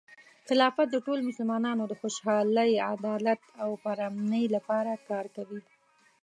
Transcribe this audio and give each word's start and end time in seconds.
خلافت 0.47 0.87
د 0.91 0.95
ټولو 1.05 1.21
مسلمانانو 1.29 1.83
د 1.87 1.93
خوشحالۍ، 2.01 2.71
عدالت، 2.93 3.41
او 3.63 3.69
پرامنۍ 3.85 4.45
لپاره 4.55 4.91
کار 5.09 5.25
کوي. 5.35 5.61